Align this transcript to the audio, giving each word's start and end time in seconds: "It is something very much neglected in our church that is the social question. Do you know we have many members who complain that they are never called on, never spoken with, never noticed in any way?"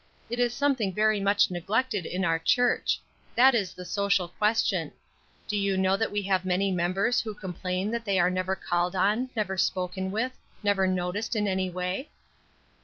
"It 0.31 0.39
is 0.39 0.51
something 0.51 0.91
very 0.95 1.19
much 1.19 1.51
neglected 1.51 2.07
in 2.07 2.25
our 2.25 2.39
church 2.39 2.99
that 3.35 3.53
is 3.53 3.71
the 3.75 3.85
social 3.85 4.29
question. 4.29 4.93
Do 5.47 5.55
you 5.55 5.77
know 5.77 5.95
we 6.11 6.23
have 6.23 6.43
many 6.43 6.71
members 6.71 7.21
who 7.21 7.35
complain 7.35 7.91
that 7.91 8.03
they 8.03 8.17
are 8.19 8.31
never 8.31 8.55
called 8.55 8.95
on, 8.95 9.29
never 9.35 9.59
spoken 9.59 10.09
with, 10.09 10.35
never 10.63 10.87
noticed 10.87 11.35
in 11.35 11.47
any 11.47 11.69
way?" 11.69 12.09